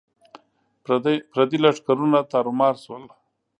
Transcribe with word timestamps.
پردي 1.33 1.57
لښکرونه 1.63 2.19
تارو 2.31 2.51
مار 2.59 2.75
شول. 2.83 3.03